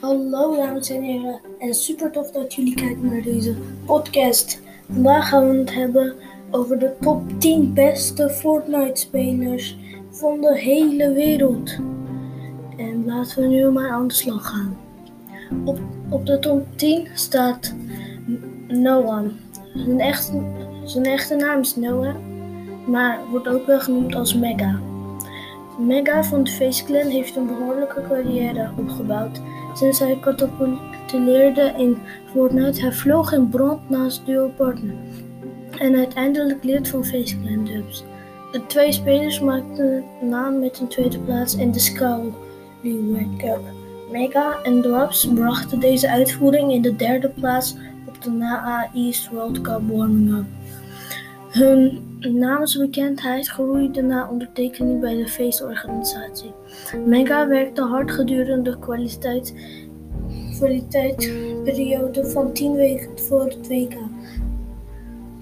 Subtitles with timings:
[0.00, 3.54] Hallo dames en heren en super tof dat jullie kijken naar deze
[3.84, 4.60] podcast.
[4.92, 6.14] Vandaag gaan we het hebben
[6.50, 9.78] over de top 10 beste Fortnite spelers
[10.10, 11.76] van de hele wereld.
[12.76, 14.78] En laten we nu maar aan de slag gaan.
[15.64, 15.78] Op,
[16.08, 17.74] op de top 10 staat
[18.68, 19.24] Noah.
[19.74, 20.42] Zijn echte,
[21.02, 22.14] echte naam is Noah,
[22.86, 24.80] maar wordt ook wel genoemd als Mega.
[25.78, 29.40] Mega van de Face Clan heeft een behoorlijke carrière opgebouwd
[29.80, 31.98] sinds hij catapulteerde in
[32.32, 32.80] Fortnite.
[32.80, 34.94] Hij vloog in brand naast duo partner
[35.78, 38.04] en uiteindelijk lid van Face Clan Dubs.
[38.52, 42.32] De twee spelers maakten naam met een tweede plaats in de Skull
[43.36, 43.60] Cup.
[44.10, 49.60] Mega en Drops brachten deze uitvoering in de derde plaats op de NAA East World
[49.60, 50.59] Cup warming-up.
[51.50, 56.52] Hun naamsbekendheid groeide na ondertekening bij de feestorganisatie.
[57.06, 59.54] Mega werkte hard gedurende de kwaliteit,
[60.56, 63.94] kwaliteitsperiode van 10 weken voor het WK.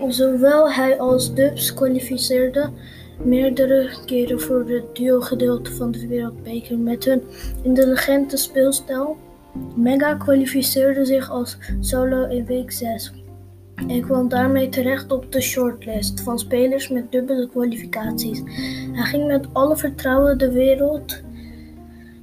[0.09, 2.73] Zowel hij als Dubs kwalificeerden
[3.23, 7.23] meerdere keren voor het duo-gedeelte van de Wereldbeker met hun
[7.63, 9.17] intelligente speelstijl.
[9.75, 13.13] Mega kwalificeerde zich als solo in week 6
[13.87, 18.43] en kwam daarmee terecht op de shortlist van spelers met dubbele kwalificaties.
[18.93, 21.23] Hij ging met alle vertrouwen de wereld,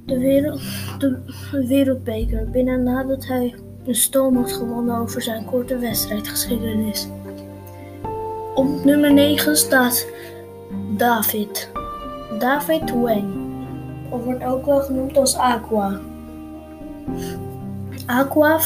[0.04, 0.60] de wereld,
[0.98, 3.54] de wereldbeker binnen nadat hij
[3.86, 7.08] een stoom had gewonnen over zijn korte wedstrijdgeschiedenis.
[8.54, 10.06] Op nummer 9 staat
[10.96, 11.70] David.
[12.38, 13.34] David Wang,
[14.10, 16.00] of wordt ook wel genoemd als Aqua.
[18.06, 18.58] Aqua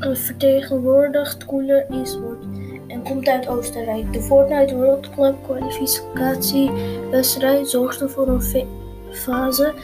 [0.00, 2.44] vertegenwoordigt Cooler Eastwood
[2.88, 4.12] en komt uit Oostenrijk.
[4.12, 8.66] De Fortnite World Club kwalificatiewedstrijd zorgde voor een
[9.10, 9.74] fase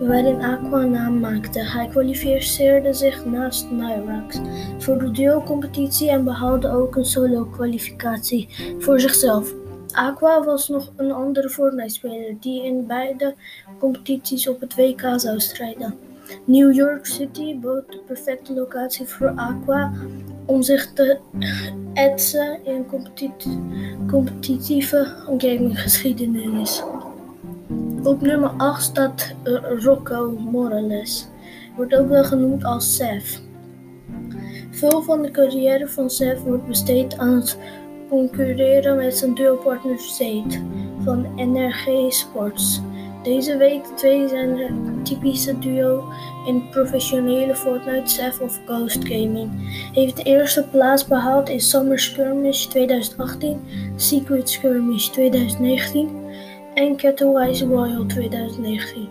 [0.00, 1.60] waarin Aqua naam maakte.
[1.60, 4.40] Hij kwalificeerde zich naast Nyrax
[4.78, 9.54] voor de duo-competitie en behaalde ook een solo-kwalificatie voor zichzelf.
[9.92, 13.34] Aqua was nog een andere Fortnite-speler die in beide
[13.78, 16.13] competities op het WK zou strijden.
[16.44, 19.92] New York City bood de perfecte locatie voor Aqua
[20.46, 21.18] om zich te
[21.92, 22.86] etsen in
[24.06, 25.06] competitieve
[25.38, 26.82] gaminggeschiedenis.
[28.02, 31.28] Op nummer 8 staat uh, Rocco Morales,
[31.76, 33.42] wordt ook wel genoemd als Seth.
[34.70, 37.58] Veel van de carrière van Seth wordt besteed aan het
[38.08, 40.62] concurreren met zijn duopartner Zade
[41.04, 42.80] van NRG Sports.
[43.22, 46.04] Deze week twee zijn de typische duo
[46.46, 49.50] in professionele Fortnite Seth of Ghost Gaming.
[49.92, 53.60] Heeft de eerste plaats behaald in Summer Skirmish 2018,
[53.96, 56.08] Secret Skirmish 2019
[56.74, 59.08] en Cattlewise Royal 2019.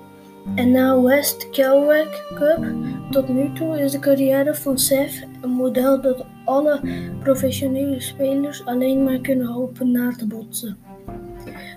[0.55, 2.65] En na West Kelwick Cup.
[3.11, 6.79] Tot nu toe is de carrière van Seth een model dat alle
[7.19, 10.77] professionele spelers alleen maar kunnen hopen na te botsen.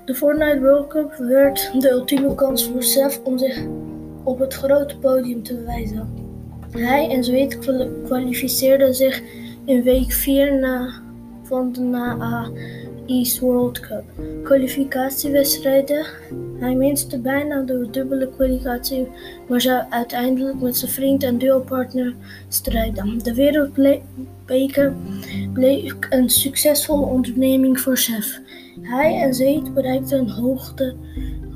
[0.05, 3.67] De Fortnite World Cup werd de ultieme kans voor Seth om zich
[4.27, 6.09] op het grote podium te bewijzen.
[6.71, 7.59] Hij en Zweed
[8.05, 9.23] kwalificeerden zich
[9.65, 11.03] in week 4 na
[11.43, 12.51] van de NAA
[13.07, 14.05] East World Cup
[14.43, 16.07] kwalificatiewedstrijden.
[16.59, 19.09] Hij minste bijna de dubbele kwalificatie,
[19.49, 22.15] maar zou uiteindelijk met zijn vriend en duopartner
[22.49, 23.19] strijden.
[23.23, 24.95] De Wereldbeker
[25.53, 28.41] bleef een succesvolle onderneming voor Seth.
[28.81, 30.95] Hij en Zeet bereikten een hoogte,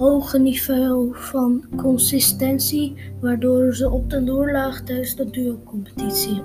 [0.00, 4.20] hoge niveau van consistentie, waardoor ze op de
[4.52, 6.42] lagen tijdens de duo-competitie.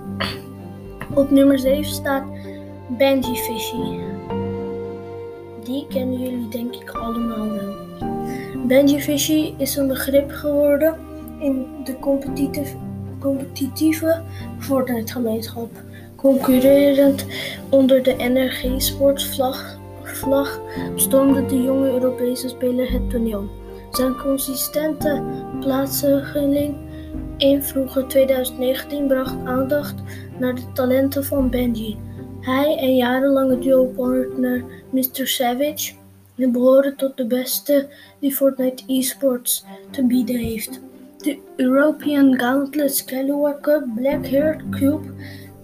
[1.14, 2.24] Op nummer 7 staat
[2.98, 4.00] Benji Fishy.
[5.64, 7.76] Die kennen jullie denk ik allemaal wel.
[8.68, 10.96] Benji Fishy is een begrip geworden
[11.40, 12.76] in de competitieve,
[13.20, 14.22] competitieve
[14.60, 15.70] Fortnite-gemeenschap,
[16.16, 17.26] concurrerend
[17.70, 19.26] onder de NRG Sports
[20.26, 20.60] vlag
[21.50, 23.50] de jonge Europese speler het toneel.
[23.92, 25.24] Zijn consistente
[25.60, 26.76] plaatsing
[27.38, 29.96] in vroege 2019 bracht aandacht
[30.40, 31.98] naar de talenten van Benji.
[32.42, 35.28] Hij en jarenlange duo-partner Mr.
[35.28, 35.94] Savage
[36.36, 37.88] behoren tot de beste
[38.20, 40.80] die Fortnite eSports te bieden heeft.
[41.18, 45.08] De European Gauntlet Scalawag Cup, Black Hair Cube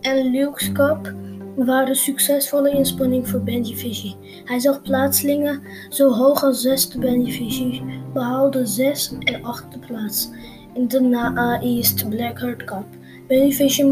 [0.01, 1.13] en Luke's Cup
[1.55, 3.41] waren succesvolle inspanning voor
[3.75, 4.15] Fishy.
[4.45, 7.81] Hij zag plaatsingen zo hoog als zesde Fishy,
[8.13, 10.29] behaalde zes en achtste plaats
[10.73, 12.85] in de NAA East Blackheart Cup.
[13.27, 13.83] Benji Fishy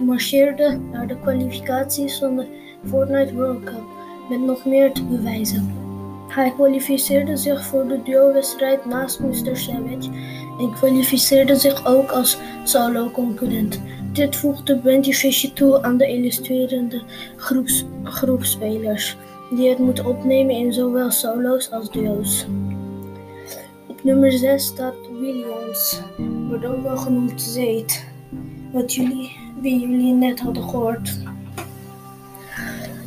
[0.00, 2.46] marcheerde naar de kwalificaties van de
[2.88, 3.84] Fortnite World Cup
[4.28, 5.82] met nog meer te bewijzen.
[6.28, 9.56] Hij kwalificeerde zich voor de duo-wedstrijd naast Mr.
[9.56, 10.10] Savage
[10.58, 13.80] en kwalificeerde zich ook als solo-concurrent.
[14.14, 17.02] Dit voegde Brandy Fisher toe aan de illustrerende
[17.36, 19.16] groeps, groepspelers,
[19.50, 22.46] die het moeten opnemen in zowel solo's als duo's.
[23.86, 26.00] Op nummer 6 staat Williams,
[26.48, 28.06] wordt ook wel genoemd Zeet,
[28.72, 31.18] wat jullie, wie jullie net hadden gehoord.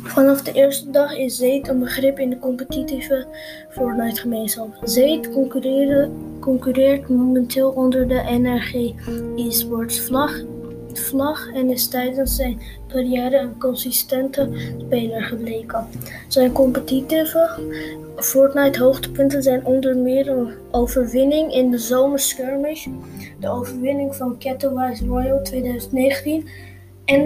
[0.02, 3.26] Vanaf de eerste dag is Zeet een begrip in de competitieve
[3.68, 4.78] Fortnite-gemeenschap.
[4.82, 5.30] Zeet
[6.40, 8.92] concurreert momenteel onder de NRG
[9.36, 10.40] eSports vlag,
[10.98, 14.48] vlag en is tijdens zijn carrière een consistente
[14.86, 15.86] speler gebleken.
[16.28, 17.50] Zijn competitieve
[18.16, 22.86] Fortnite-hoogtepunten zijn onder meer een overwinning in de zomerskirmish,
[23.40, 26.48] de overwinning van Catawise Royal 2019
[27.04, 27.20] en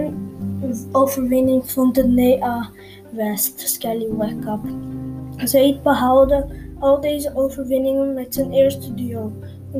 [0.61, 2.69] een overwinning van de NEA
[3.09, 4.59] West Scallywag Cup.
[5.37, 6.45] Zeid behaalde
[6.79, 9.31] al deze overwinningen met zijn eerste duo,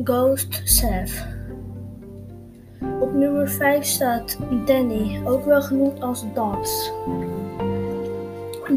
[0.04, 1.33] Ghost Sav.
[3.00, 6.92] Op nummer 5 staat Danny, ook wel genoemd als Dobbs.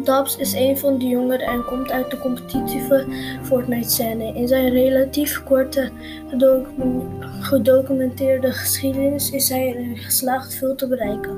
[0.03, 3.05] Dobbs is een van de jongeren en komt uit de competitieve
[3.43, 4.33] Fortnite-scène.
[4.33, 5.91] In zijn relatief korte
[7.39, 11.37] gedocumenteerde geschiedenis is hij erin geslaagd veel te bereiken.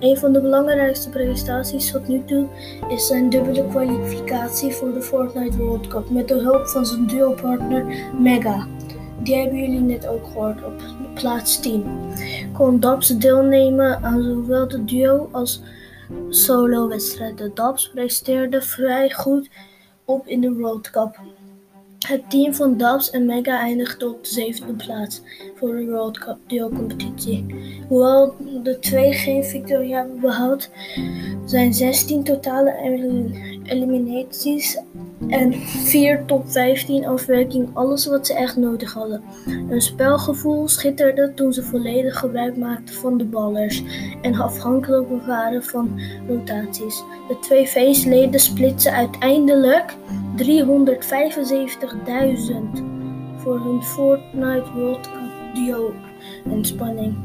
[0.00, 2.46] Een van de belangrijkste prestaties tot nu toe
[2.88, 7.84] is zijn dubbele kwalificatie voor de Fortnite World Cup met de hulp van zijn duo-partner
[8.18, 8.66] Mega.
[9.24, 10.82] Die hebben jullie net ook gehoord op
[11.14, 11.84] plaats 10.
[12.52, 15.62] Kon Dabs deelnemen aan zowel de duo als
[16.28, 17.54] solo-wedstrijden.
[17.54, 19.50] Dabs presteerde vrij goed
[20.04, 21.20] op in de World Cup.
[22.06, 25.22] Het team van Dubs en Mega eindigde op de zevende plaats
[25.56, 27.46] voor de World Cup duo-competitie.
[27.88, 30.70] Hoewel de twee geen victorie hebben behaald,
[31.44, 32.74] zijn 16 totale
[33.62, 34.78] eliminaties
[35.28, 39.22] en 4 top 15 afwerking alles wat ze echt nodig hadden.
[39.44, 43.82] Hun spelgevoel schitterde toen ze volledig gebruik maakten van de ballers
[44.22, 47.02] en afhankelijk waren van rotaties.
[47.28, 49.94] De twee feestleden splitsen uiteindelijk
[50.36, 50.42] 375.000
[53.36, 55.94] voor hun Fortnite World Cup duo
[56.50, 57.16] en spanning.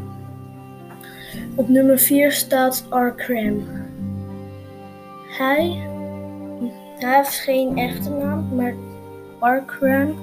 [1.56, 3.64] Op nummer 4 staat Arkram.
[5.38, 5.88] Hij,
[6.98, 8.74] heeft geen echte naam, maar
[9.40, 10.16] Arkram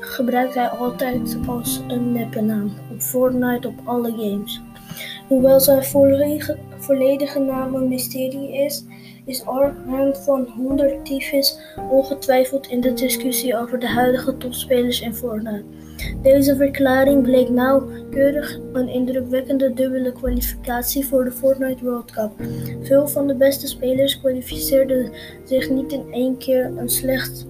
[0.00, 4.60] gebruikt hij altijd als een neppe naam op Fortnite op alle games.
[5.28, 8.84] Hoewel zijn volledige, volledige naam een mysterie is,
[9.28, 11.58] is Arkham van 100 Thieves
[11.90, 15.64] ongetwijfeld in de discussie over de huidige topspelers in Fortnite.
[16.22, 22.32] Deze verklaring bleek nauwkeurig een indrukwekkende dubbele kwalificatie voor de Fortnite World Cup.
[22.82, 25.12] Veel van de beste spelers kwalificeerden
[25.44, 27.46] zich niet in één keer en slechts,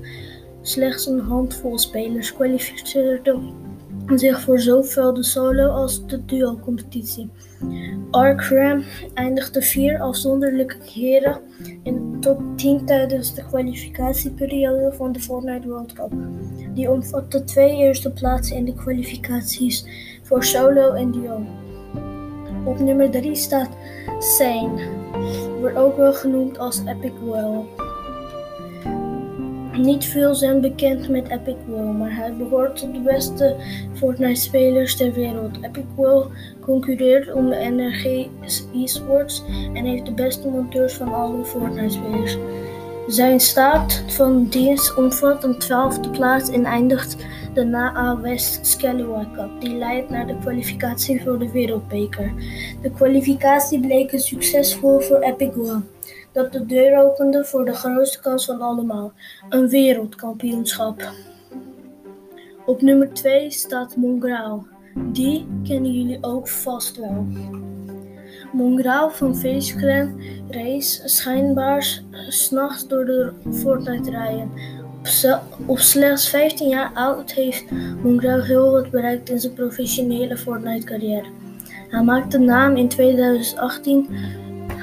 [0.63, 3.67] slechts een handvol spelers kwalificeerden
[4.15, 7.31] zich voor zowel de solo als de duo-competitie.
[8.11, 8.85] Arkram
[9.15, 11.41] eindigde vier afzonderlijke keren
[11.83, 16.13] in de top 10 tijdens de kwalificatieperiode van de Fortnite World Cup.
[16.75, 19.85] Die omvatte twee eerste plaatsen in de kwalificaties
[20.23, 21.47] voor solo en duo.
[22.65, 23.71] Op nummer 3 staat
[24.19, 24.89] Sane,
[25.61, 27.88] wordt ook wel genoemd als Epic Well.
[29.79, 33.57] Niet veel zijn bekend met Epic World, maar hij behoort tot de beste
[33.95, 35.57] Fortnite-spelers ter wereld.
[35.63, 36.31] Epic World
[36.61, 38.29] concurreert om de NRG
[38.85, 39.43] eSports
[39.75, 42.37] en heeft de beste monteurs van alle Fortnite-spelers.
[43.07, 47.17] Zijn staat van dienst omvat een twaalfde plaats en eindigt
[47.55, 52.33] de NA West Scallywag Cup, die leidt naar de kwalificatie voor de Wereldbeker.
[52.83, 55.83] De kwalificatie bleek een succesvol voor Epic World
[56.33, 59.13] dat de deur opende voor de grootste kans van allemaal:
[59.49, 61.13] een wereldkampioenschap.
[62.67, 64.67] Op nummer 2 staat Mongraal.
[64.95, 67.27] Die kennen jullie ook vast wel.
[68.53, 70.11] Mongraal van Face
[70.49, 74.51] race schijnbaar s'nachts door de Fortnite rijden.
[75.67, 77.65] Op, slechts 15 jaar oud heeft
[78.03, 81.27] Mongraal heel wat bereikt in zijn professionele Fortnite carrière.
[81.89, 84.09] Hij maakte naam in 2018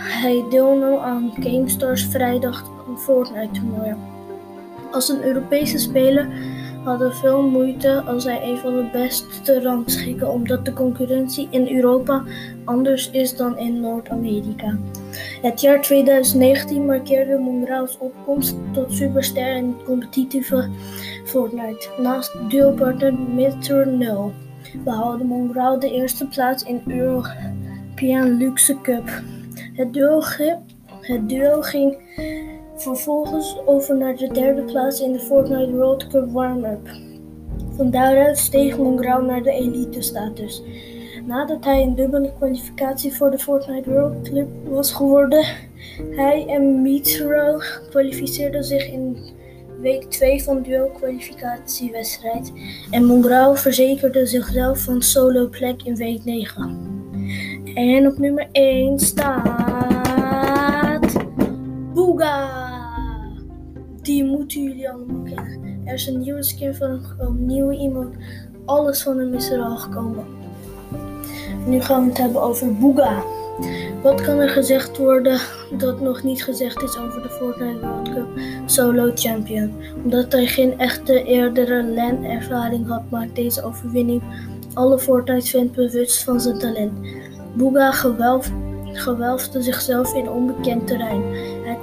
[0.07, 3.95] hij deelnam aan GameStars vrijdag Fortnite toernooi.
[4.91, 6.27] Als een Europese speler
[6.83, 11.47] had hij veel moeite als hij een van de beste te rangschikken omdat de concurrentie
[11.49, 12.23] in Europa
[12.65, 14.77] anders is dan in Noord-Amerika.
[15.41, 20.69] Het jaar 2019 markeerde Mongraals opkomst tot superster in competitieve
[21.25, 21.89] Fortnite.
[21.97, 23.87] Naast duopartner Mr.
[23.87, 24.31] No
[24.83, 29.09] behaalde Mongraal de eerste plaats in European Luxe Cup.
[29.75, 30.21] Het duo,
[31.01, 31.97] het duo ging
[32.75, 36.89] Vervolgens over naar de derde plaats in de Fortnite World Cup warm-up.
[37.75, 40.63] Van daaruit steeg Mongrauw naar de elite-status.
[41.25, 45.45] Nadat hij een dubbele kwalificatie voor de Fortnite World Cup was geworden,
[46.09, 49.17] hij en Mitro kwalificeerden zich in
[49.81, 52.51] week 2 van duo-kwalificatiewedstrijd
[52.91, 56.93] en Mongrauw verzekerde zichzelf van solo plek in week 9.
[57.73, 59.64] En op nummer 1 staat
[62.15, 62.49] Booga.
[64.01, 65.81] Die moeten jullie allemaal kennen.
[65.85, 68.17] Er is een nieuwe skin van hem gekomen, een nieuwe emote.
[68.65, 70.25] Alles van hem is er al gekomen.
[71.65, 73.23] Nu gaan we het hebben over Booga.
[74.01, 75.39] Wat kan er gezegd worden
[75.77, 78.27] dat nog niet gezegd is over de Fortnite World Cup
[78.65, 79.73] Solo Champion?
[80.03, 84.23] Omdat hij geen echte eerdere LAN-ervaring had, maakt deze overwinning
[84.73, 86.91] alle Fortnite-fans bewust van zijn talent.
[87.53, 88.51] Booga gewelf,
[88.91, 91.23] gewelfde zichzelf in onbekend terrein.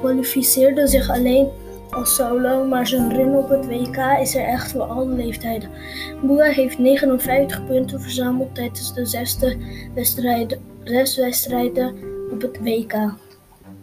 [0.03, 1.49] Kwalificeerde zich alleen
[1.91, 5.71] als solo, maar zijn run op het WK is er echt voor alle leeftijden.
[6.23, 9.57] Booga heeft 59 punten verzameld tijdens de zesde
[9.95, 11.95] wedstrijden, zes wedstrijden
[12.33, 12.95] op het WK.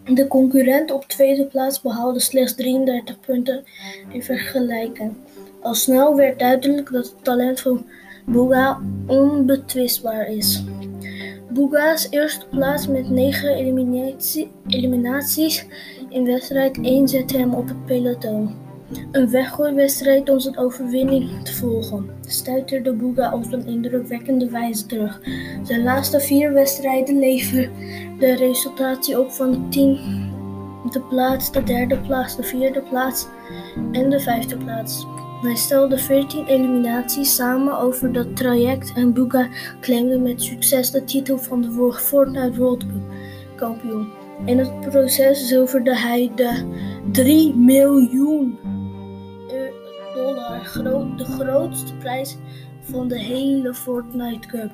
[0.05, 3.63] De concurrent op tweede plaats behaalde slechts 33 punten
[4.09, 5.13] in vergelijking.
[5.61, 7.85] Al snel werd duidelijk dat het talent van
[8.25, 10.63] Booga onbetwistbaar is.
[11.49, 13.55] Booga's eerste plaats met 9
[14.67, 15.65] eliminaties
[16.09, 18.55] in wedstrijd 1 zette hem op het peloton.
[19.11, 25.21] Een weggooiwedstrijd om zijn overwinning te volgen, stuiterde Booga op een indrukwekkende wijze terug.
[25.63, 27.71] Zijn laatste vier wedstrijden leverden
[28.19, 33.27] de resultatie op van de tiende plaats, de derde plaats, de vierde plaats
[33.91, 35.05] en de vijfde plaats.
[35.41, 39.47] Hij stelde 14 eliminaties samen over dat traject en Booga
[39.79, 43.01] claimde met succes de titel van de Fortnite World Cup
[43.55, 44.07] kampioen.
[44.45, 46.65] In het proces zilverde hij de
[47.11, 48.59] 3 miljoen
[50.13, 52.37] dollar, de grootste prijs
[52.81, 54.71] van de hele Fortnite Cup.